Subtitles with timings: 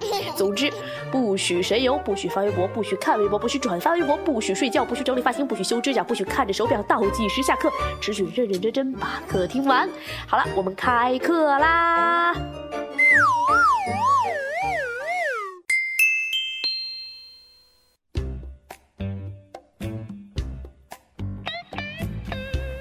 [0.36, 0.72] 总之，
[1.10, 9.88] 不许神游，不许发微博，不许看微博，不许转发微博，不许睡觉，不许整理发型，不许修指甲，不许看着手表倒计时下课，只许认认真真把课听完。
[10.26, 12.34] 好了，我们开课啦！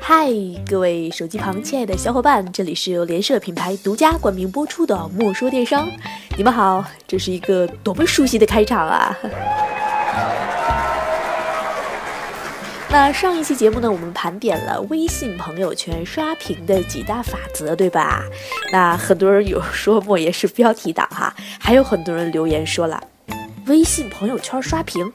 [0.10, 0.32] 嗨，
[0.66, 5.86] 各位手机旁亲爱的小伙伴，这里是由联社品牌独家冠名播出的《莫说电商》，
[6.38, 9.18] 你们好，这是一个多么熟悉的开场啊！
[12.88, 18.24] 那上一期节目呢，我们盘点了微信朋友圈刷屏的几大法则，对吧？
[18.72, 23.04] 那很多人有说莫言是标题党哈，还有很多人留言说了，
[23.66, 25.12] 微信朋友圈刷屏，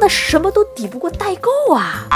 [0.00, 2.08] 那什么都抵不过代购啊！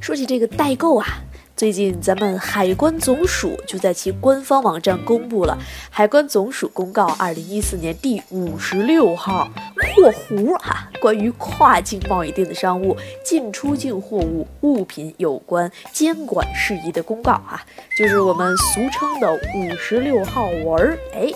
[0.00, 1.06] 说起这个代购啊，
[1.54, 5.56] 最近咱们海关总署就在其官方网站公布了
[5.90, 9.46] 《海关总署公告》二零一四年第五十六号
[9.94, 17.62] （括弧哈）关于跨境贸易电子商务进出境货物物品有关监管事宜的公告啊，
[17.98, 20.98] 就是我们俗称的五十六号文儿。
[21.12, 21.30] 哎，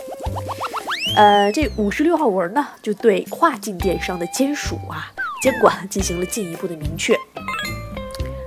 [1.16, 7.14] 呃，这五十六号文呢，就对跨境电商的监署啊监管进行了进一步的明确。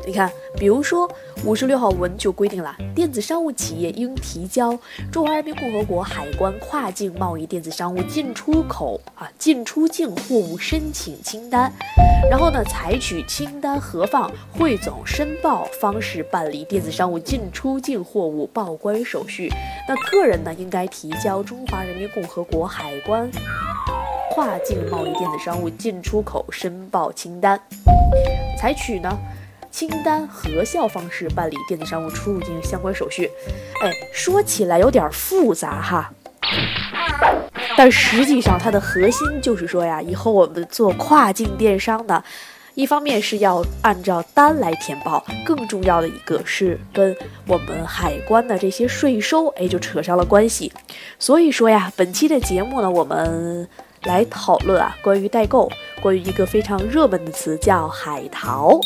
[0.07, 1.05] 你看，比如说
[1.43, 4.79] 五十六号文就规定了，电子商务企业应提交
[5.11, 11.69] 中华人民共和国海关跨境贸易电子商务进出口啊进出境货物申请清单，
[12.31, 19.49] 然后呢，采取清单核放、汇总、申报方式办理电子商务进出境货物报关手续。
[19.89, 23.29] 那个人呢，应该提交中华人民共和国海关
[24.31, 27.59] 跨境贸易电子商务进出口申报清单，
[28.57, 29.09] 采取呢。
[29.77, 33.29] 清单核销方式办理电子商务出入境相关手续，
[33.83, 36.11] 哎，说起来有点复杂哈，
[37.77, 42.23] 但实际上它的核心就是说呀，以后我们做跨境电商呢，
[42.73, 47.15] 一方面是要按照单来填报，更重要的一个是跟
[47.45, 50.73] 我们海关的这些税收，哎，就扯上了关系。
[51.19, 53.69] 所以说呀，本期的节目呢，我们
[54.05, 55.71] 来讨论啊，关于代购，
[56.01, 58.79] 关于一个非常热门的词叫海淘。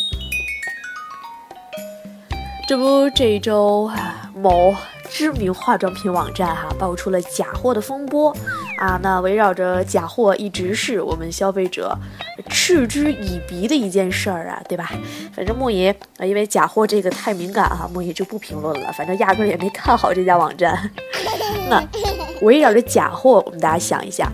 [2.71, 3.91] 这不，这一周
[4.33, 4.73] 某
[5.09, 8.33] 知名化妆品网站哈爆出了假货的风波
[8.77, 11.93] 啊，那围绕着假货一直是我们消费者
[12.47, 14.89] 嗤之以鼻的一件事儿啊，对吧？
[15.35, 18.89] 反正莫爷啊，因为假货这个太敏感哈，莫爷就不评论了。
[18.93, 20.89] 反正压根儿也没看好这家网站。
[21.69, 21.83] 那
[22.41, 24.31] 围绕着假货，我们大家想一下，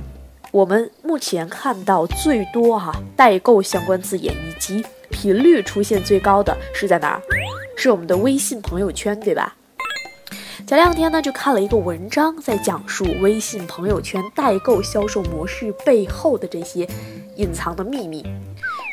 [0.51, 7.21] 我们目前看到最多哈代购相关字眼以及频率出现最高的是在哪儿？
[7.75, 9.55] 是我们的微信朋友圈，对吧？
[10.65, 16.87] 前两天呢，就看了一个文章，在讲述微信朋友圈代购销售模式背后的这些
[17.35, 18.25] 隐藏的秘密。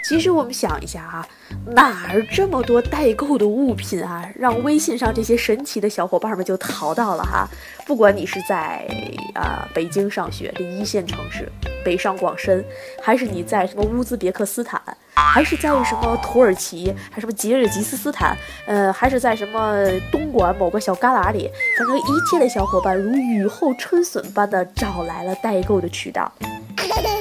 [0.04, 1.26] 其实我们想一下啊，
[1.66, 7.48] 哪儿这么多代购的物品啊，让微信上这些神奇的小伙伴们就淘到了哈？
[7.86, 8.86] 不管你是在
[9.34, 11.50] 啊北京上学这一线城市，
[11.82, 12.64] 北上广深，
[13.02, 14.80] 还是你在什么乌兹别克斯坦。
[15.16, 26.30] 还是在什么土耳其，还什么吉尔吉斯斯坦，呃，还是在什么东莞某个小旮旯里，反正一切的小伙伴如雨后春笋般的找来了代购的渠道。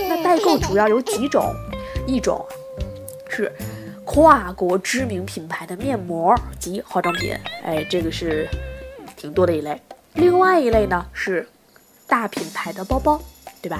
[0.09, 1.43] 那代购主要有几种，
[2.05, 2.43] 一种
[3.33, 3.51] 是
[4.05, 8.47] 跨国知名品牌的面膜及化妆品，哎，这个是
[9.17, 9.81] 挺多的一类。
[10.13, 11.47] 另外一类呢是
[12.07, 13.19] 大品牌的包包，
[13.59, 13.79] 对吧？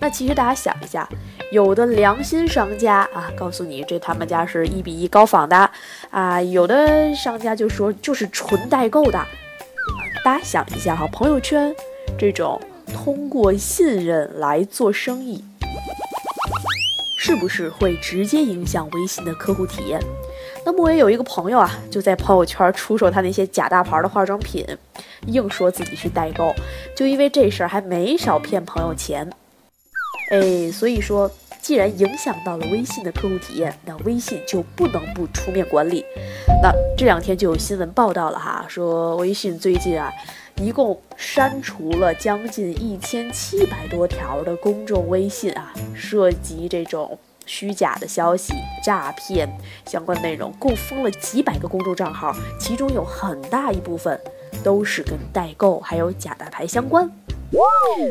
[0.00, 1.08] 那其实大家想一下。
[1.52, 5.68] 有的良心商家啊，告诉你这他们家是一比一高仿的
[6.08, 9.20] 啊，有的商家就说就是纯代购的。
[10.24, 11.74] 大家想一下哈，朋友圈
[12.16, 12.60] 这种
[12.94, 15.44] 通过信任来做生意，
[17.22, 20.00] 是不是会直接影响微信的客户体验？
[20.64, 24.66] 那么我也有一个朋友啊，就在朋友圈出售他那些假大牌的化妆品，
[25.26, 26.54] 硬说自己是代购，
[26.96, 29.30] 就因为这事儿还没少骗朋友钱。
[30.30, 31.30] 哎，所以说
[31.60, 36.02] 既然影响到了微信的客户体验，那微信就不能不出面管理。
[36.62, 40.10] 那这两天就有新闻报道了哈，说微信最近啊，
[40.60, 48.52] 一共删除了将近一千七百多条的公众微信啊，涉及这种虚假的消息、
[48.84, 49.48] 诈骗
[49.86, 54.20] 相关内容，共封了几百个公众账号，其中有很大一部分
[54.62, 57.10] 都是跟代购还有假大牌相关。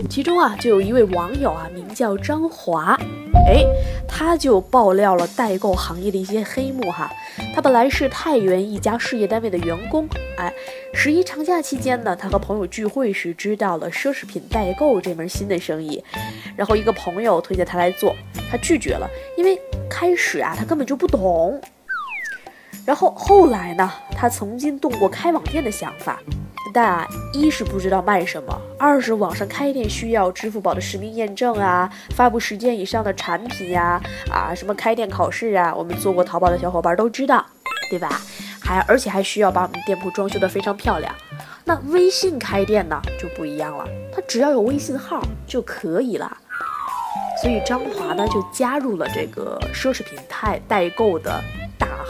[0.10, 2.98] 其中啊，就有一位网友啊，名叫张华，
[3.48, 3.64] 哎，
[4.08, 7.10] 他就爆料了代购行业的一些黑幕哈。
[7.56, 10.08] 他本来是太原一家事业单位的员工，
[10.38, 10.54] 哎，
[10.94, 16.04] 十一长假期间呢，他和朋友聚会时知道了奢侈品代购这门新的生意，
[16.56, 18.16] 然后一个朋友推荐他来做，
[18.52, 19.60] 他拒绝了，因为
[19.90, 21.60] 开始啊，他根本就不懂。
[22.90, 23.88] 然后后来呢，
[24.18, 26.20] 他曾经动过开网店的想法。
[26.74, 34.02] 但啊，一是不知道卖什么，二是网上开店需要支付宝的实名验证啊，发布十件以上的产品呀，
[34.32, 37.46] 啊，什么开店考试啊，我们做过淘宝的小伙伴都知道，
[37.92, 38.20] 对吧？
[38.60, 41.14] 还而且还需要把我们店铺装修的非常漂亮。
[41.66, 46.36] 那微信开店呢就不一样了，它只要有微信号就可以了。
[47.40, 51.40] 所以张华呢就加入了这个奢侈品代代购的。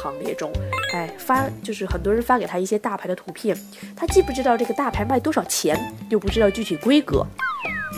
[0.01, 0.51] 行列中，
[0.93, 3.57] 哎，发就是很多人发给他一些大牌的图片，
[3.95, 5.77] 他既不知道这个大牌卖多少钱，
[6.09, 7.25] 又不知道具体规格，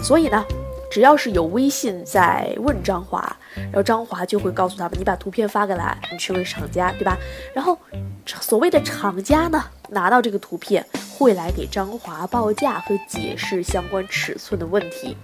[0.04, 0.44] 所以呢，
[0.92, 3.20] 只要是有微信在问张华，
[3.56, 7.18] 然后张华就会告诉他们，你把图片发过来，你去问厂家，对吧？
[7.54, 7.78] 然后
[8.26, 10.86] 所谓的厂家呢，拿到这个图片
[11.18, 15.16] 会来给张华报价和解释相关尺寸的问题。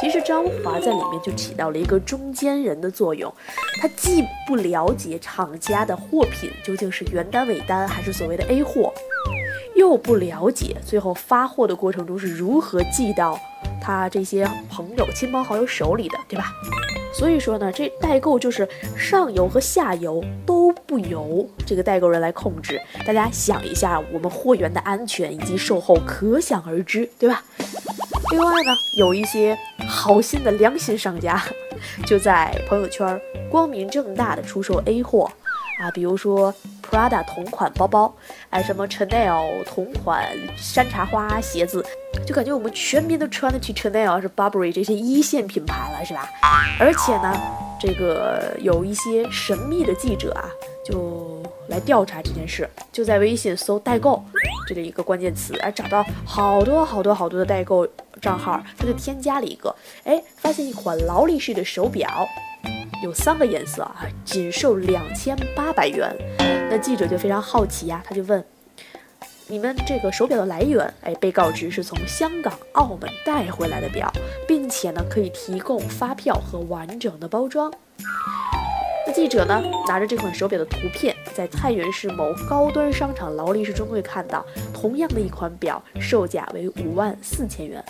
[0.00, 3.32] 其实张华在里面就起到了一个中间人的作用，
[3.80, 8.92] 他既不了解厂家的货品究竟是原单尾单还是所谓的 A 货，
[9.74, 13.38] 又不了解最后发货的过程中是如何寄到
[13.82, 16.52] 他这些朋友、亲朋好友手里的，对吧？
[17.12, 22.80] 所以说呢，这代购就是上游和下游都不由这个代购人来控制。
[23.04, 27.42] 大家想一下，我们货源的安全以及售后，可想而知，对吧？
[28.30, 31.42] 另外呢，有一些好心的良心商家，
[32.06, 33.20] 就在朋友圈
[33.50, 35.30] 光明正大的出售 A 货
[35.80, 38.14] 啊，比如说 Prada 同款包包，
[38.50, 41.84] 哎，什么 Chanel 同款山茶花鞋子，
[42.26, 46.28] 就感觉我们全民都穿得起 Chanel 是 Burberry 这些一线品牌了，是吧？
[46.78, 47.34] 而且呢，
[47.80, 50.50] 这个有一些神秘的记者啊，
[50.88, 54.24] 就来调查这件事，就在微信搜代购
[54.66, 57.86] 这个一个关键词，哎，找到好多好多好多的代购。
[58.20, 62.26] 账号，他就添加了一个，哎，发现一款劳力士的手表，
[63.00, 66.12] 有三个颜色啊，仅售两千八百元。
[66.68, 68.44] 那记者就非常好奇呀，他就问，
[69.46, 70.92] 你们这个手表的来源？
[71.04, 74.12] 哎，被告知是从香港、澳门带回来的表，
[74.48, 77.72] 并且呢可以提供发票和完整的包装。
[79.12, 87.82] 记者呢拿着这款手表的图片，在太原市某高端商场劳力士专柜看到同样的一款表，售价为五万四千元。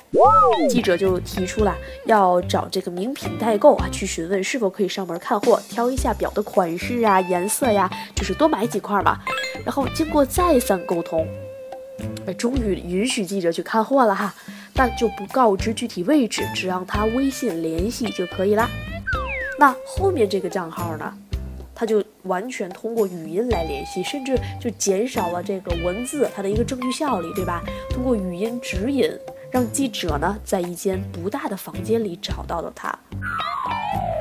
[0.69, 1.77] 记者就提出了
[2.07, 9.19] 要找这个名品代购啊，去询问是否可以上门看货，挑一下表的款式啊、颜色呀，就是多买几块嘛。
[9.65, 11.27] 然后经过再三沟通，
[12.27, 14.35] 哎，终于允许记者去看货了哈，
[14.73, 18.69] 但就不告知具体位置，只让他微信联系就可以了。
[19.59, 21.13] 那后面这个账号呢，
[21.75, 27.63] 他就完全通过语音来联系，甚至就减少了这个文字它的一个证据效力，对吧？
[27.91, 29.11] 通过语音指引，
[29.51, 32.97] 让记者呢在一间不大的房间里找到了他。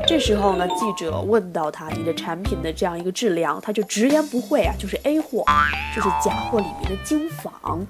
[0.07, 5.45] 这时候呢，记者问到他你的产品的这样一个质量，他就直言不讳啊，就是 A 货，
[5.95, 7.85] 就是假货里面的精仿。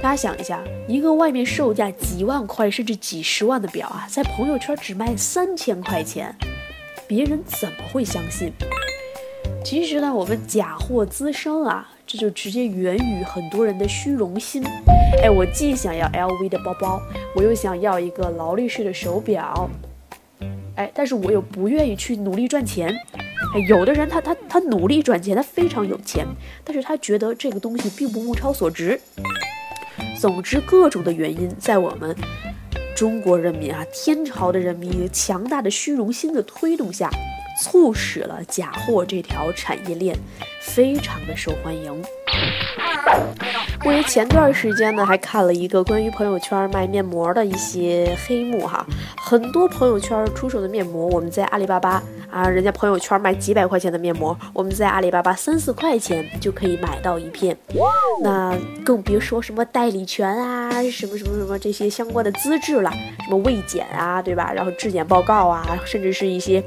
[0.00, 6.32] 大家想一下，一个外面售价几万块甚至几十万的表啊，在朋友圈只卖三千块钱，
[7.08, 8.52] 别人怎么会相信？
[9.64, 14.62] 其实呢，我们假货滋生啊，这就直接源于很多人的虚荣心。
[15.20, 17.02] 哎，我既想要 LV 的包包，
[17.34, 19.68] 我又想要一个劳力士的手表，
[20.76, 22.96] 哎，但是我又不愿意去努力赚钱。
[23.52, 26.24] 哎，有的人他他他努力赚钱，他非常有钱，
[26.62, 29.00] 但是他觉得这个东西并不物超所值。
[30.18, 32.14] 总之，各种的原因，在我们
[32.96, 37.08] 中国人民啊，天朝的人民强大的虚荣心的推动下，
[37.62, 40.18] 促使了假货这条产业链
[40.60, 42.02] 非常的受欢迎。
[43.84, 48.84] 我于前段时间呢，还看了一个关于朋友圈卖面膜的一些黑幕哈，
[49.16, 57.56] 很多朋友圈出售的面膜，我们在阿里巴巴啊，人家朋友圈卖几百块钱的面膜，我们在阿里巴巴三四块钱就可以买到一片，
[58.20, 62.90] 那更别说什么代理权啊，什么什么什么这些相关的资质了，
[63.24, 64.52] 什么未检啊，对吧？
[64.52, 66.62] 然后质检报告啊，甚至是一些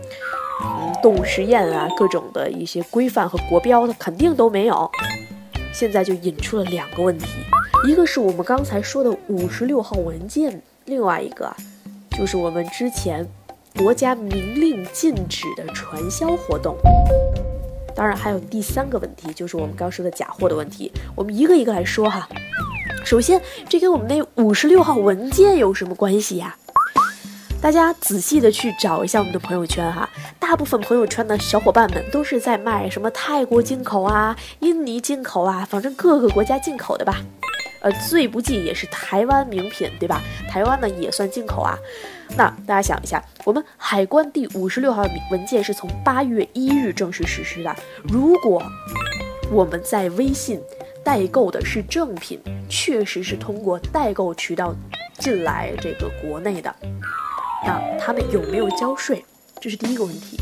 [0.64, 4.90] 嗯动物实验啊，各种的一些规范和国标，它肯定都没有。
[5.74, 7.26] 现在就引出了两个问题，
[7.88, 11.54] 一个是我们刚才说的五十六号文件，另外一个
[12.12, 13.28] 就是我们之前
[13.78, 16.76] 国家明令禁止的传销活动。
[17.96, 20.92] 当然还有第三个问题，就是我们刚说的假货的问题。
[21.16, 22.28] 我们一个一个来说哈。
[23.04, 26.56] 首先，这跟我们那五十六号文件有什么关系呀？
[27.62, 37.22] 大家仔细的去找一下我们的朋友圈哈，大部分朋友圈的小伙伴们都是在卖什么泰国进口啊、印尼进口啊，反正各个国家进口的吧。
[37.82, 40.22] 呃，最不济也是台湾名品，对吧？
[40.50, 41.78] 台湾呢也算进口啊。
[42.36, 47.76] 那大家想一下，我们海关第五十六号文件是从八月一日正式实施的。
[48.04, 48.62] 如果
[49.52, 50.60] 我们在微信
[51.04, 54.76] 代购的是正品，确实是通过代购渠道
[55.20, 56.76] 进来这个国内的。
[57.64, 59.24] 那他们有没有交税？
[59.60, 60.40] 这是第一个问题。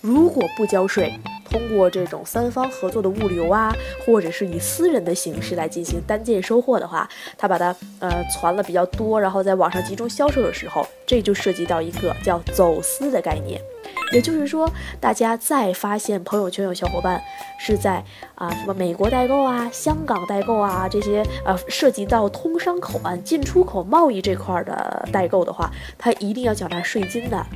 [0.00, 1.18] 如果不交税，
[1.54, 3.72] 通过这种三方合作的物流啊，
[4.04, 7.08] 或者是以私人的形式来进行单件收货的话，
[7.38, 7.66] 他把它
[8.00, 13.60] 呃攒了比较多，然后在网上集中销售的时候，这就涉及到一个叫走私的概念。
[14.12, 14.68] 也就是说，
[15.00, 17.22] 大家再发现朋友圈有小伙伴
[17.60, 27.46] 是在啊什么美国代购啊、香港代购啊这些呃涉及到通商口岸、进出口贸易这块的代购的话，他一定要缴纳税金的。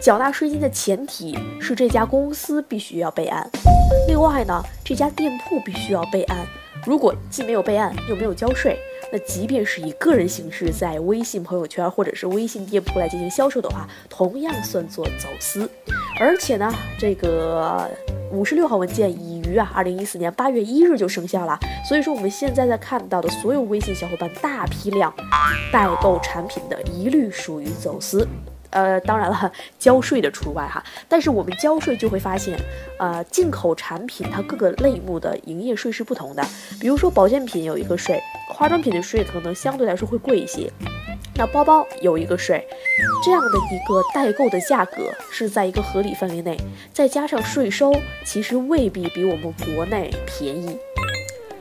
[0.00, 3.48] 缴纳税金的前提是这家公司必须要备案，
[4.06, 6.46] 另外呢，这家店铺必须要备案。
[6.84, 8.78] 如果既没有备案又没有交税，
[9.10, 15.68] 那即便是以个人形式在微信朋友圈或者是微信店铺来进行销售的话，同样算作走私。
[16.20, 17.90] 而且呢，这个
[18.30, 21.58] 五十六号文件已于啊二零一四年八月一日就生效了。
[21.88, 25.12] 所以说，我们现在在看到的所有微信小伙伴大批量
[25.72, 28.28] 代购产品的，一律属于走私。
[28.70, 30.82] 呃，当然了，交税的除外哈。
[31.08, 32.58] 但是我们交税就会发现，
[32.98, 36.44] 呃，进口产品它各个类目的营业税是不同的。
[36.80, 40.70] 比如说保健品有一个税，化妆品的税可能相对来说会贵一些。
[41.38, 42.66] 那包包有一个税，
[43.22, 46.58] 这样的一个代购的价格是在一个合理范围内，
[46.94, 47.94] 再加上税收，
[48.24, 50.78] 其实未必比我们国内便宜。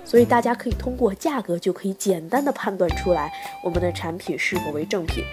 [0.05, 3.29] 所以大家可以通过价格就可以简单的判断出来
[3.63, 5.25] 我们的产品是否为正品。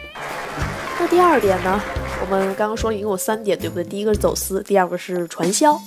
[1.12, 1.78] 第二点呢？
[2.22, 3.84] 我们刚刚说了一共有三点，对不对？
[3.84, 5.78] 第一个是走私，第二个是传销。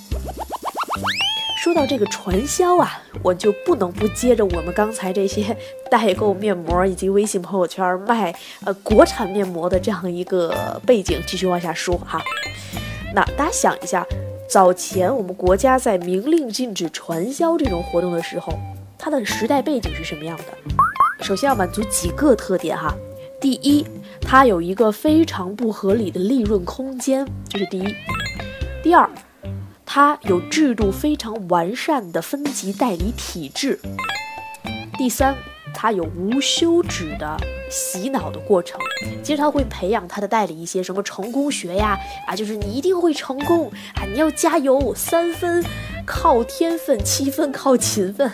[1.58, 5.44] 说到这个传销啊，我就不能不接着我们刚才这些
[5.90, 8.32] 代购面膜以及微信朋友圈卖
[8.64, 12.22] 呃国产面膜的这样一个背景继续往下说哈。
[13.12, 14.06] 那大家想一下，
[14.48, 18.56] 早前我们国家在明令禁止传销这种活动的时候，
[18.96, 21.24] 它的时代背景是什么样的？
[21.24, 22.94] 首先要满足几个特点哈。
[23.38, 23.84] 第一，
[24.28, 27.94] 它有一个非常不合理的利润空间，这是第一。
[28.82, 29.08] 第二，
[29.86, 33.78] 它有制度非常完善的分级代理体制。
[34.98, 35.36] 第三，
[35.72, 37.36] 它有无休止的
[37.70, 38.80] 洗脑的过程，
[39.22, 45.64] 经常会培养他的代理一些什么成功学呀，啊，就是你一定会成功啊，你要加油，三分
[46.04, 48.28] 靠天分，七分靠勤奋，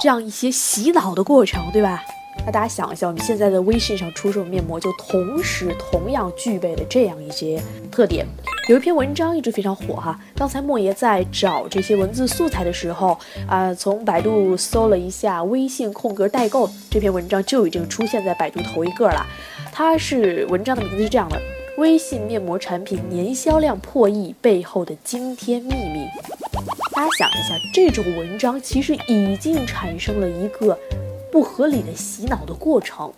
[0.00, 2.00] 这样一些洗脑的过程，对吧？
[2.44, 8.26] 那大家想一下，我们现在的微信上出售面膜，就同时同样具备了这样一些特点。
[8.68, 19.24] 有一篇文章一直非常火哈，刚才莫爷在找这些文字素材的时候，啊，从百度搜了一下“微信空格代购”这篇文章，就已经出现在百度头一个了。
[19.72, 21.40] 它是文章的名字是这样的：
[21.78, 26.06] 微信面膜产品年销量破亿背后的惊天秘密。
[26.92, 30.76] 大家想一下，这种文章其实已经产生了一个。
[31.36, 33.12] 不合理的洗脑的过程，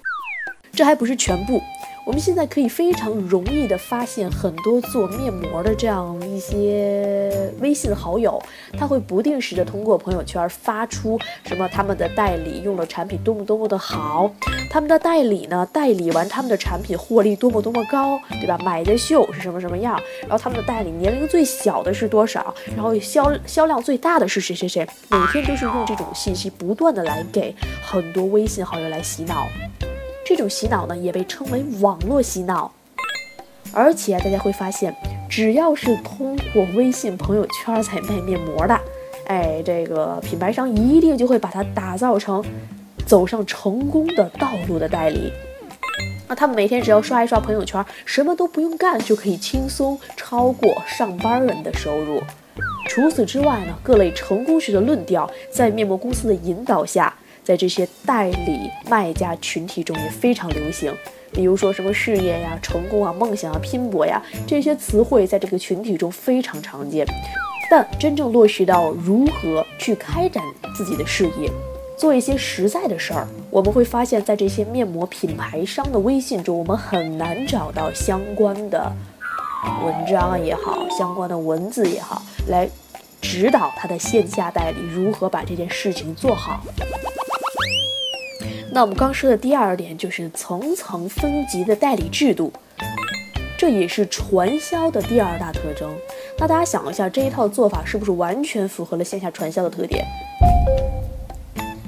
[0.72, 1.62] 这还不是全部。
[2.08, 8.42] 我们现在可以非常容易的发现很多做面膜的这样一些微信好友，
[8.78, 14.32] 他会不定时的通过朋友圈发出什么他们的代理用的产品多么多么的好，
[14.70, 18.56] 他们的代理呢代理完他们的产品获利多么多么高，对吧？
[18.64, 20.00] 买的秀是什么什么样？
[20.22, 22.54] 然后他们的代理年龄最小的是多少？
[22.74, 24.88] 然后销销量最大的是谁谁谁？
[25.10, 29.46] 每天都是用这种信息不断的来给很多微信好友来洗脑。
[30.28, 32.70] 这种洗脑呢，也被称为网络洗脑，
[33.72, 34.94] 而且大家会发现，
[35.26, 38.78] 只要是通过微信朋友圈在卖面膜的，
[39.26, 42.44] 哎，这个品牌商一定就会把它打造成
[43.06, 45.32] 走上成功的道路的代理。
[46.28, 52.22] 那他们每天只要刷一刷朋友圈，什么都不用干，就可以轻松超过上班人的收入。
[52.86, 57.14] 除此之外呢，各类成功学的论调在面膜公司的引导下，
[57.48, 60.94] 在这些代理卖家群体中也非常流行。
[61.32, 67.06] 比如说什么事业呀、成功啊、梦想啊、拼搏呀，这些词汇在这个群体中非常常见。
[67.70, 70.44] 但真正落实到如何去开展
[70.76, 71.50] 自己的事业，
[71.96, 78.92] 做一些实在的事儿，我们会发现，在这些面膜品牌商的微信中，我们很难找到相关的
[79.82, 82.68] 文章也好，相关的文字也好，来
[83.22, 86.60] 指导他的线下代理如何把这件事情做好。
[88.70, 92.52] 那我们刚说的第二点就是层层分级的代理制度，
[93.56, 95.90] 这也是传销的第二大特征。
[96.38, 100.04] 那大家想一下，这一套做法是不是完全符合了线下传销的特点？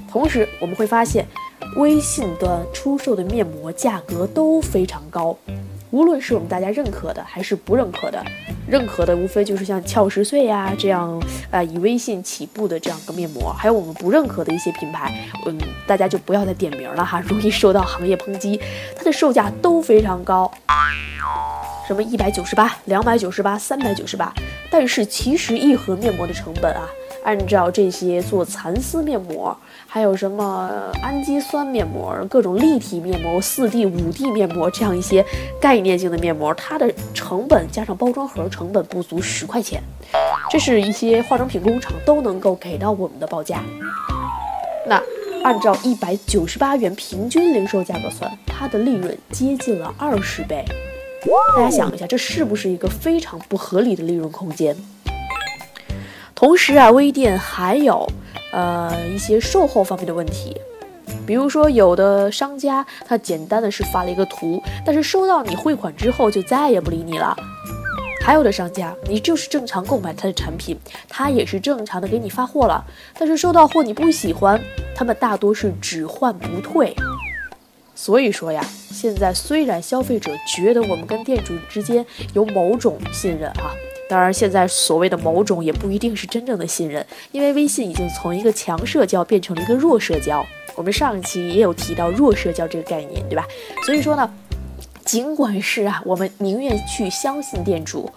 [0.09, 1.25] 同时，我们会发现，
[1.77, 5.37] 微信端出售的面膜价格都非常高，
[5.91, 8.21] 无论是我们大家认可的还是不认可的，
[8.71, 15.13] 认可的无非就是像俏十岁呀这样，呃，以微信起步的这样个面膜，还有我们不认可的一些品牌，
[15.45, 18.57] 嗯，大家就不要再点名了哈，容易受到行业抨击，
[18.95, 20.49] 它的售价都非常高。
[21.85, 24.33] 什么一百九十八、两百九十八、三百九十八，
[24.71, 26.87] 但是其实一盒面膜的成本啊，
[27.25, 29.55] 按照这些做蚕丝面膜，
[29.93, 30.71] 还有什么
[31.03, 35.21] 氨基酸面膜、各种立体面膜、四 D、五 D 面膜这样一些
[35.59, 39.83] 概念性的面膜，它的成本加上包装盒成本不足十块钱，
[40.49, 43.61] 这是一些化妆品工厂都能够给到我们的报价。
[44.87, 45.03] 那
[45.43, 50.63] 按照一百九十八元平均零售价格算，它的利润接近了二十倍。
[51.57, 54.73] 大家想一下，这是不是一个非常不合理的利润空间？
[56.33, 58.09] 同时啊，微店还有
[58.51, 60.55] 呃一些售后方面的问题，
[61.25, 67.35] 比如说有的商家他简单的是发了一个图，但是收到你汇款之后就再也不理你了；
[68.23, 70.77] 还有的商家你就是正常购买他的产品，
[71.09, 72.85] 他也是正常的给你发货了，
[73.17, 74.61] 但是收到货你不喜欢，
[74.95, 76.95] 他们大多是只换不退。
[77.93, 82.03] 所以说呀，现在虽然消费者觉得我们跟店主之间
[82.33, 83.75] 有某种信任啊，
[84.11, 90.45] 当然现在所谓的某种也不一定是真正的信任，因为微信已经从一个强社交变成了一个弱社交。
[90.75, 93.47] 我们上一期也有提到弱社交这个概念，对吧？
[93.85, 94.29] 所以说呢，
[95.05, 98.11] 尽管是啊，我们宁愿去相信店主。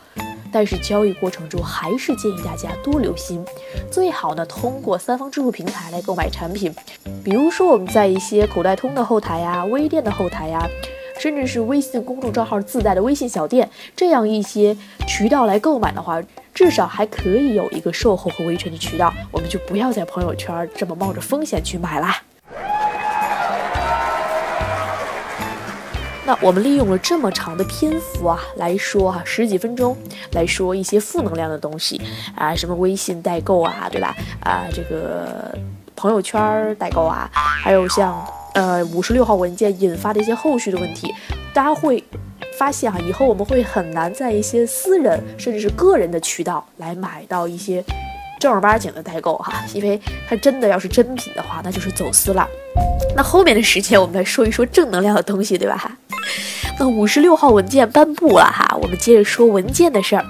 [0.50, 3.44] 但是交易过程中，还是建议大家多留心，
[3.88, 6.74] 最好呢通过三方支付平台来购买产品，
[7.22, 10.68] 比如说我们在一些口袋通的后台呀、微店的后台呀，
[11.18, 16.20] 甚至是微信公众账号自带的微信小店这样一些渠道来购买的话，
[16.52, 22.16] 至少还可以有一个售后和维权的渠道，我们就不要在朋友圈这么冒着风险去买啦。
[26.26, 29.94] 那我们利用了这么长的篇幅啊来说哈，十几分钟
[30.32, 32.00] 来说一些负能量的东西
[32.34, 34.16] 啊，什么微信代购啊，对吧？
[34.40, 35.54] 啊，这个
[35.94, 41.14] 朋友圈代购啊，还有像呃五十六号文件引发的一些后续的问题，
[41.52, 42.02] 大家会
[42.58, 47.84] 发现哈，以后我们会很难在一些私人甚至是个人的渠道来买到一些
[48.40, 52.48] 正儿八经的代购哈，因为它真的要是真品的话，那就是走私了。
[53.16, 55.76] 那后面的时间我们来说一说正能量的东西，对吧？
[55.76, 55.96] 哈。
[56.78, 60.24] 那五十六号文件颁布了哈，我们接着说文件的事儿。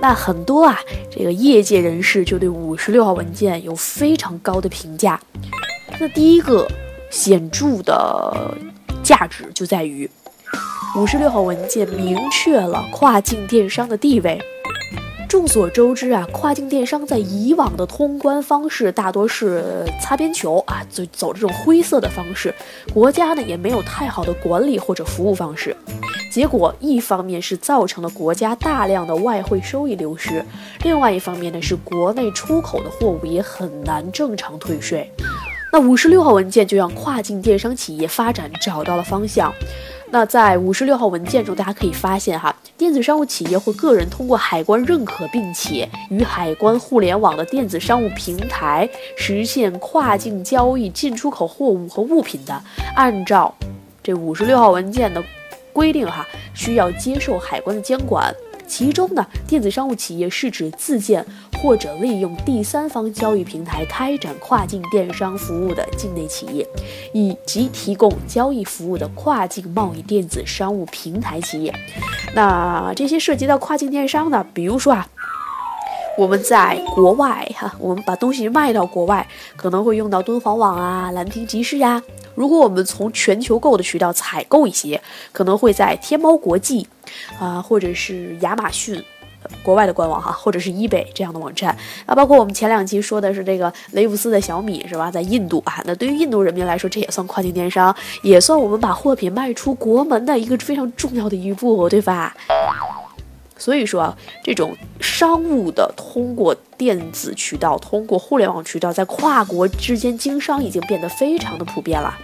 [0.00, 0.78] 那很多啊，
[1.10, 5.18] 这个业界人士就对五十六号文件有非常高的评价。
[5.98, 6.66] 那第一个
[7.10, 8.56] 显著的
[9.02, 10.08] 价值就在于，
[10.96, 14.40] 五十六号文件明确了跨境电商的地位。
[15.28, 22.52] 众所周知啊，跨境电商在以往的通关方式大多是擦边球啊，走走这种灰色的方式，
[22.92, 25.76] 国家呢也没有太好的管理或者服务方式，
[26.32, 30.44] 结果一方面是造成了国家大量的外汇收益流失，
[30.82, 35.08] 另外一方面呢是国内出口的货物也很难正常退税。
[35.72, 39.52] 那五十六号文件就让跨境电商企业发展找到了方向。
[40.12, 52.60] 那在五十六号文件中，大家可以发现哈，电子商务企业或个人通过海关认可，并且与海关互联网的电子商务平台实现跨境交易进出口货物和物品的，
[52.96, 53.54] 按照
[54.02, 55.22] 这五十六号文件的
[55.72, 58.34] 规定哈，需要接受海关的监管。
[58.70, 61.26] 其中呢，电子商务企业是指自建
[61.60, 66.64] 或者利用第三方交易平台开展跨境电商服务的境内企业，
[67.12, 71.74] 以及提供交易服务的跨境贸易电子商务平台企业。
[72.32, 75.06] 那这些涉及到跨境电商呢，比如说啊，
[76.18, 82.02] 我们在国外哈，我们把东西卖到国外，可能会用到敦煌网啊、兰亭集市呀。
[82.34, 85.00] 如果我们从全球购的渠道采购一些，
[85.32, 86.86] 可能会在天猫国际
[87.38, 89.02] 啊，或者是亚马逊。
[89.62, 97.92] 国外的官网哈，或者是 eBay 这样的网站啊，包括我们前两期说的是这个雷布斯的小米是吧，在印度啊，那对于印度人民来说，这也算跨境电商，
[98.22, 102.36] 也算我们把货品卖出国门的一个非常重要的一步，对吧？
[103.60, 112.18] 所以说啊，这种商务的通过电子渠道、通过互联网渠道，在跨国之间经商已经变得非常的普遍了。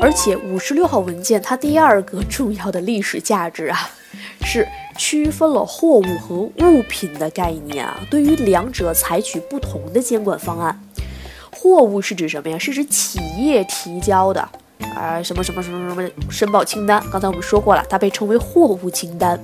[0.00, 3.90] 而且五十六号文件它第二个重要的历史价值啊，
[4.46, 4.66] 是。
[4.98, 10.78] 区分了货物和物品的概念啊，对于两者采取不同的监管方案。
[11.50, 12.58] 货物是指什么呀？
[12.58, 14.46] 是指企业提交的
[14.94, 17.02] 啊什么什么什么什么申报清单。
[17.10, 19.38] 刚才我们说过了，它被称为货物清单。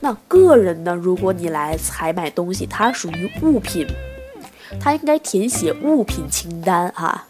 [0.00, 0.94] 那个人呢？
[0.94, 3.86] 如果你来采买东西，它属于物品，
[4.78, 7.26] 它应该填写物品清单哈。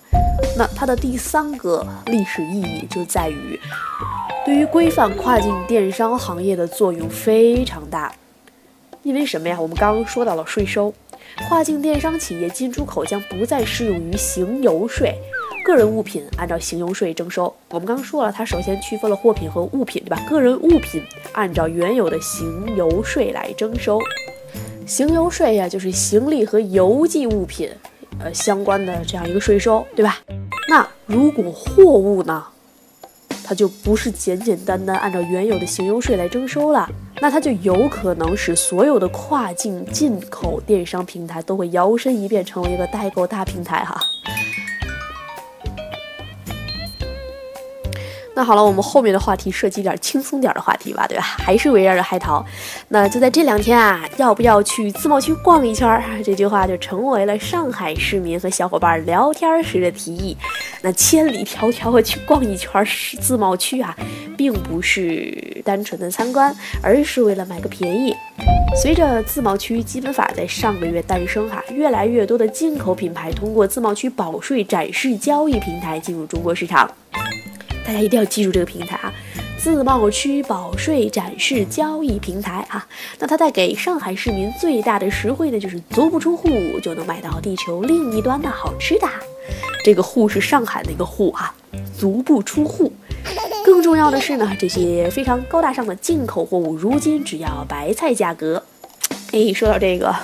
[0.57, 3.59] 那它的第三个历史意义就在于。
[4.45, 8.13] 对于规范跨境电商行业的作用非常大，
[9.03, 9.61] 因为什么呀？
[9.61, 10.93] 我们刚刚说到了税收，
[11.49, 15.17] 跨境电商企业进出口将不再适用于行邮税，
[15.67, 17.53] 个人物品按照行邮税征收。
[17.71, 20.17] 我们刚刚说了，它首先区分了货品和物品，对吧？
[20.31, 21.03] 个人物品
[21.33, 23.99] 按照原有的行邮税来征收，
[24.87, 27.69] 行邮税呀，就是行李和邮寄物品，
[28.21, 30.21] 呃相关的这样一个税收，对吧？
[30.69, 32.45] 那如果货物呢？
[33.45, 36.89] 它就不是简简单单按照原有的行邮税来征收了，
[37.21, 44.01] 那它就有可能使所有的跨境进口电商平台都会摇身一变成为一个代购大平台哈。
[48.37, 51.25] 那好了，我们后面的话题涉及点轻松点的话题吧，对吧？
[51.25, 52.45] 还是围绕着海淘。
[52.89, 55.89] 那就在这两天啊，要不要去自贸区逛一圈？
[56.23, 60.37] 这句话就成为了上海市民和小伙伴聊天时的提议。
[60.83, 62.87] 那千里迢迢的去逛一圈
[63.23, 63.97] 自贸区啊，
[64.37, 68.15] 并不是单纯的参观，而是为了买个便宜。
[68.83, 76.91] 随着自贸区基本法在上个月诞生哈，越来越多的进口品牌通过自贸区保税展示交易平台进入中国市场。
[77.87, 79.13] 大家一定要记住这个平台啊，
[79.57, 82.85] 自贸区保税展示交易平台啊。
[83.21, 86.49] 那它带给上海市民最大的实惠呢，就是足不出户
[86.83, 89.07] 就能买到地球另一端的好吃的。
[89.85, 91.55] 这个“户”是上海的一个“户”啊，
[91.97, 92.93] 足不出户。
[93.65, 98.61] 更重要的是呢，这些非常高大上的进口货物，如今只要白菜价格。
[99.33, 100.15] 哎，说到这个。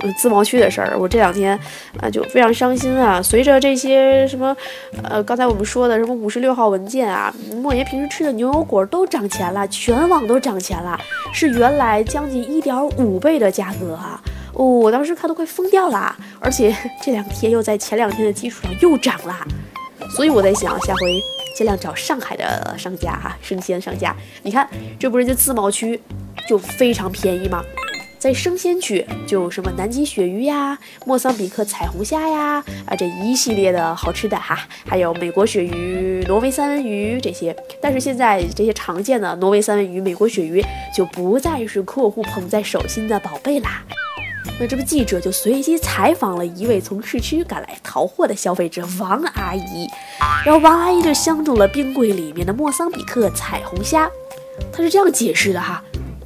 [0.00, 1.58] 呃自贸区的事儿，我这两天
[1.98, 3.22] 啊就非常伤心啊。
[3.22, 4.54] 随着这些什么，
[5.02, 11.00] 呃，刚才我们说的什么五十六号文件啊，莫言平时吃的牛油果都涨钱了，全网都涨钱了，
[11.32, 14.20] 是原来将近一点五倍的价格啊！
[14.52, 19.34] 哦，我当时看都快疯掉了，而且这两天又在前两天的基础上又涨了，
[20.14, 21.18] 所以我在想，下回
[21.56, 24.14] 尽量找上海的商家哈，生鲜商家。
[24.42, 25.98] 你看，这不是就自贸区
[26.46, 27.62] 就非常便宜吗？
[28.22, 37.52] 在生鲜区就什么南极鳕鱼呀、莫桑比克彩虹虾呀啊这一系列的好吃的哈，还有美国鳕鱼、挪威三文鱼这些。
[37.80, 40.64] 但是现在这些常见的挪威三文鱼、美国鳕鱼
[40.96, 43.82] 就不再是客户捧在手心的宝贝啦。
[44.60, 49.88] 那这不记者就随机采访了一位从市区赶来淘货的消费者王阿姨，
[50.46, 54.08] 然后王阿姨就相中了冰柜里面的莫桑比克彩虹虾，
[54.72, 55.82] 她是这样解释的哈。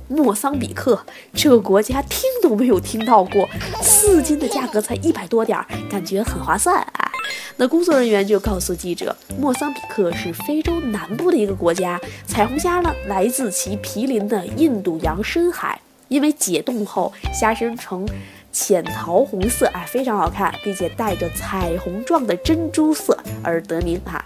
[0.08, 3.48] 莫桑比克这个国家听都没有听到过，
[3.82, 7.10] 四斤的价格才一百多点儿，感觉很划算啊。
[7.56, 18.06] 那工作人员就告诉记者，莫桑比克是非洲南部的一个国家，彩虹虾呢来自其毗邻的印度洋深海，因为解冻后虾身呈
[18.52, 24.24] 浅桃红色，哎，非常好看，并且带着彩虹状的珍珠色而得名哈。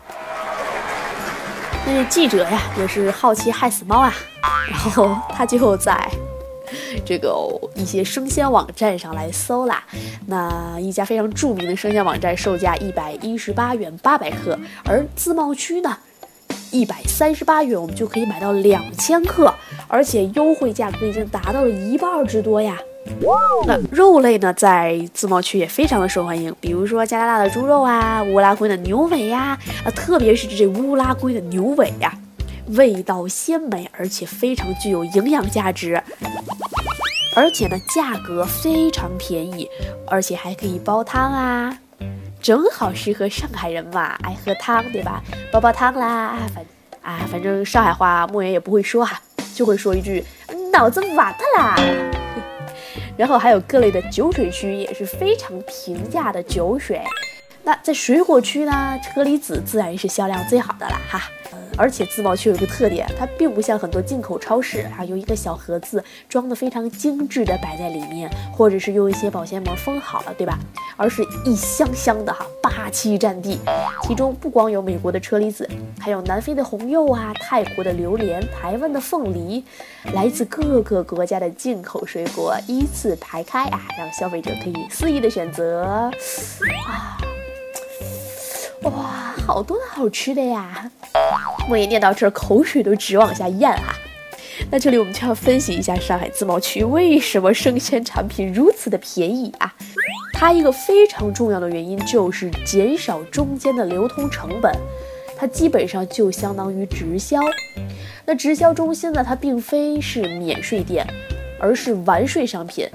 [1.93, 4.15] 那记者呀也是好奇害死猫啊。
[4.71, 6.09] 然后他就在
[7.05, 7.35] 这个
[7.75, 9.83] 一些生鲜网站上来搜啦，
[10.27, 15.99] 那一家非常著名的生鲜网站售价一百一十八元八百克，而自贸区呢
[16.71, 19.53] 一百三十八元，我们就可以买到两千克，
[19.89, 22.79] 而且优惠价格已经达到了一半之多呀。
[23.67, 32.13] 那肉类呢，在自贸区也非常的受欢迎，比如说加拿大的猪肉啊，乌拉圭的牛尾呀，啊，特别是这乌拉圭的牛尾呀。
[32.77, 36.01] 味道鲜美，而且非常具有营养价值，
[37.35, 39.69] 而且呢，价格非常便宜，
[40.07, 41.77] 而且还可以煲汤啊，
[42.41, 45.21] 正好适合上海人嘛，爱喝汤对吧？
[45.51, 46.65] 煲煲汤啦，啊反
[47.03, 49.21] 啊，反正上海话莫言也不会说哈，
[49.53, 50.25] 就会说一句
[50.71, 51.75] 脑子瓦特啦。
[53.21, 57.03] 然后还有各类的酒水区，也是非常平价的酒水。
[57.63, 61.21] 那在水果区呢，车厘子自然是销量最好的了哈。
[61.81, 70.59] 而且自贸区有一个特点，它并不像很多进口超市啊，有一个小盒子装的非常精致的摆在里面，或者是用一些保鲜膜封好了，对吧？
[70.99, 73.59] 而是一箱箱的哈，霸气占地。
[74.03, 75.67] 其中不光有美国的车厘子，
[75.99, 79.65] 还有南非的红柚啊，泰国的榴莲，台湾的凤梨，
[80.13, 86.11] 来自各个国家的进口水果依次排开啊，让消费者可以肆意的选择啊。
[88.83, 90.91] 哇，好多的好吃的呀！
[91.69, 93.95] 莫言念到这儿，口水都直往下咽哈。
[94.71, 99.75] 那这里我们就要分析一下上海自贸区为什么生鲜产品如此的便宜啊？
[100.33, 104.75] 它一个非常重要的原因就是减少中间的流通成本，
[105.37, 107.39] 它基本上就相当于直销。
[108.25, 111.07] 那直销中心呢，它并非是免税店，
[111.61, 112.89] 而是完税商品。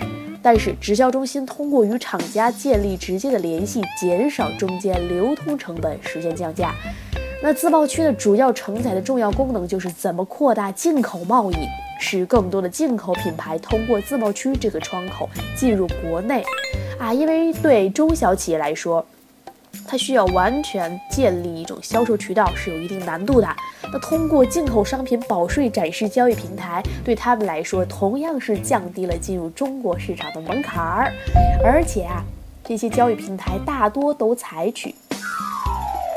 [0.45, 6.71] 但是直销中心通过与厂家建立直接的联系，减少中间流通成本，实现降价。
[7.41, 11.55] 那自贸区的主要承载的重要功能就是怎么扩大进口贸易，
[11.99, 15.27] 使更多的进口品牌通过自贸区这个窗口
[15.57, 16.43] 进入国内。
[16.99, 19.03] 啊，因为对中小企业来说。
[19.87, 23.47] 它需要完全建立一种销售渠道是有一定难度的。
[23.91, 31.13] 那通过进口商品保税展示交易平台，对他们来说同样是降低了进入中国市场的门槛儿。
[31.63, 32.23] 而且啊，
[32.63, 34.93] 这些交易平台大多都采取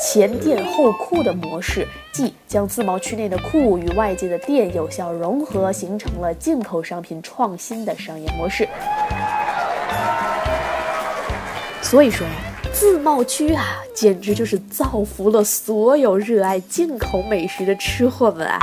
[0.01, 8.67] 前店后库的模式，即将自贸区内的库与外界的店有效融合，形成了进口商品创新的商业模式。
[11.83, 12.48] 所以说呀。
[12.79, 18.61] 自贸区啊，简直就是造福了所有热爱进口美食的吃货们啊！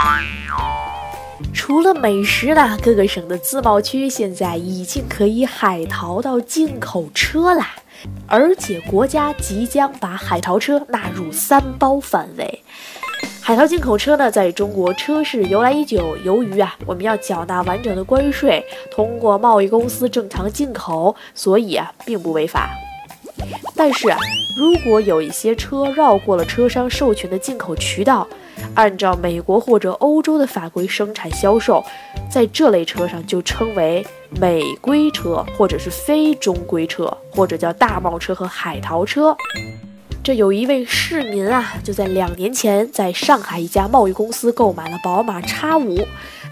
[1.53, 7.71] 除了美食呢，各个省的自贸区现在已经可以海淘到进口车啦，
[8.25, 12.63] 而且国家即将把海淘车纳入三包范围。
[13.41, 22.69] 海淘进口车呢，在中国车市由来已久，由于啊，我们要缴纳完整的关税，通过贸易公司正常进口，所以啊，并不违法。
[23.75, 24.17] 但是啊，
[24.57, 28.27] 如果有一些车绕过了车商授权的进口渠道，
[28.73, 31.83] 按照美国或者欧洲的法规生产销售，
[32.31, 34.05] 在这类车上就称为
[34.39, 39.35] 美规车，或者是非中规车，或者叫大贸车和海淘车。
[40.23, 46.03] 这有一位市民啊，就在两年前在上海一家贸易公司购买了宝马 X5，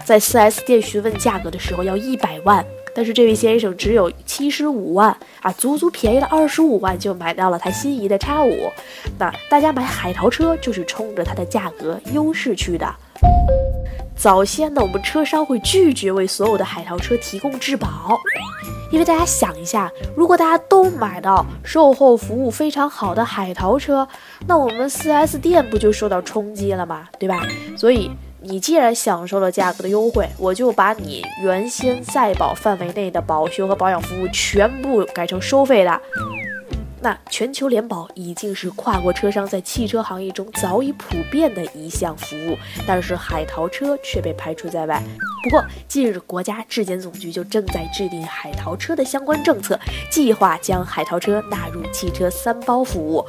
[0.04, 2.64] 在 4S 店询问价格的时候要一百万。
[2.94, 8.70] 但是这位先生只有七十五万啊，足足便宜了二十五万就买到了他心仪的叉五。
[9.18, 12.94] 那大家买海淘车就是冲着它的价格优势去的。
[14.16, 18.16] 早先呢，我们车商会拒绝为所有的海淘车提供质保，
[18.92, 24.06] 因为大家想一下，如果大家都买到售后服务非常好的海淘车，
[24.46, 27.08] 那我们 4S 店不就受到冲击了吗？
[27.18, 27.44] 对吧？
[27.76, 28.10] 所以。
[28.46, 36.00] 你既然享受了价格的优惠，我就把你原先在保范围内的保修和保养服务全部改成收费的。
[37.00, 45.02] 那全球联保已经是跨国车商在汽车行业中早已普遍的一项服务，但是海淘车却被排除在外。
[45.42, 49.78] 不过，近日国家质检总局就正在制定海淘车的相关政策，
[50.10, 53.22] 计划将海淘车纳入汽车三包服务。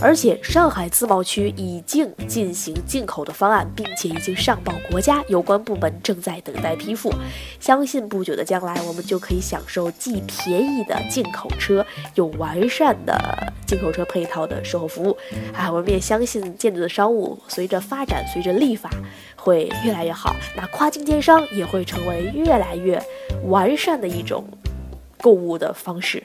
[0.00, 7.12] 而且上海自贸区已经进行进口的方案，并且已经上报国家有关部门，正在等待批复。
[7.58, 11.84] 相信不久的将来，我们就可以享受既便宜的进口车，
[12.14, 15.16] 又完善的进口车配套的售后服务。
[15.52, 18.88] 啊，我们也相信电子商务随着发展，随着立法
[19.34, 23.02] 会越来越好，那跨境电商也会成为越来越
[23.46, 24.44] 完善的一种
[25.20, 26.22] 购物的方式。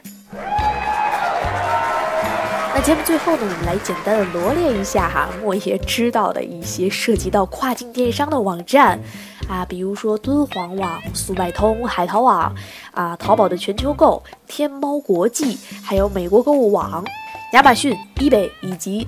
[2.76, 9.00] 那节目最后呢，我们来简单的罗列一下哈，莫爷知道的一些涉及到跨境电商的网站
[9.48, 12.52] 啊，比如说敦煌网、速卖通、海淘网
[12.92, 17.06] 啊，淘宝的全球购、天猫国际，还有美国购物网、
[17.54, 19.08] 亚马逊、eBay 以及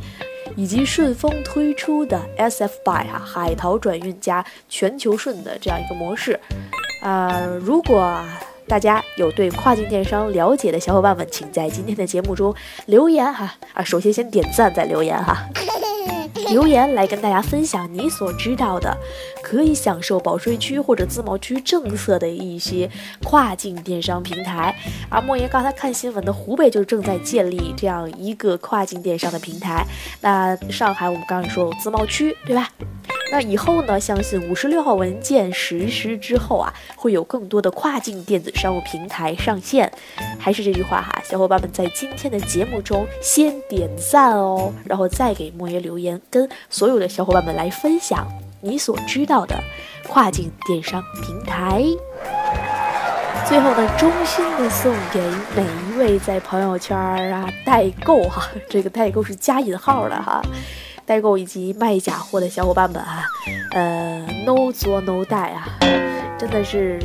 [0.55, 6.39] 以及顺丰推出的 SF Buy 哈，海淘转运加全球顺的这样一个模式，
[7.01, 8.23] 呃，如果。
[8.67, 12.53] 大家有对跨境电商了解的小伙伴们，请在今天的节目中
[12.87, 13.83] 留言哈啊！
[13.83, 15.47] 首先先点赞再留言哈，
[16.49, 18.95] 留言来跟大家分享你所知道的
[19.43, 22.89] 可以享受保税区或者自贸区政策的一些
[23.23, 24.75] 跨境电商平台。
[25.09, 29.85] 而莫言刚才看新闻的湖北就正在建立这样一个跨境电商的平台。
[30.21, 32.67] 那上海我们刚才说有自贸区对吧？
[33.35, 39.91] 那以后呢，相信五十六号文件实施之后啊，会有更多的跨境电子商务平台上线。
[40.39, 48.25] 还是这句话哈，小伙伴们在今天的节目中先点赞哦，然后再给莫爷留言，跟所有的小伙伴们来分享
[48.61, 49.61] 你所知道的
[50.07, 51.83] 跨境电商平台。
[53.49, 55.19] 最后呢，衷心的送给
[55.53, 56.97] 每一位在朋友圈
[57.33, 60.41] 啊代购哈，这个代购是加引号的哈，
[61.05, 63.25] 代购以及卖假货的小伙伴们啊，
[63.71, 65.77] 呃，no 作 no 带啊，
[66.37, 66.99] 真的是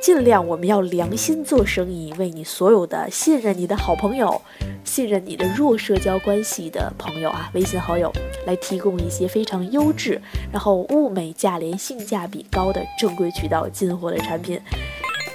[0.00, 4.40] 尽量我们要良心做生意，为你所有的信任你的好朋友，
[4.84, 8.12] 信任你的弱社交关系的朋友啊，微信好友
[8.46, 10.20] 来提供一些非常优质，
[10.52, 14.60] 然后物美价廉、性价比高的正规渠道进货的产品。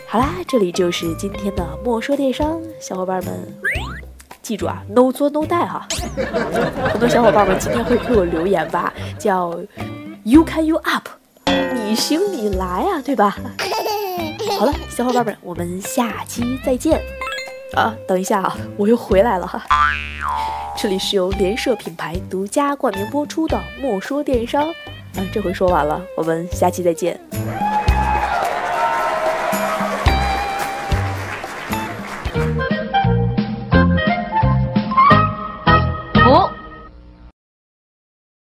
[0.07, 3.33] 好啦，这里就是今天的莫说电商，小伙伴们
[4.47, 5.85] 记住啊，no 作 no 带哈。
[6.89, 9.59] 很多小伙伴们今天会给我留言吧，叫
[10.23, 11.05] you can you up，
[11.73, 13.35] 你行你来啊，对吧？
[14.57, 16.97] 好了，小伙伴们，我们下期再见
[17.75, 17.93] 啊！
[18.07, 19.61] 等一下啊，我又回来了哈。
[20.77, 24.65] 这里是由联社品牌独家冠名播出的莫说电商，
[25.17, 27.19] 嗯，这回说完了，我们下期再见。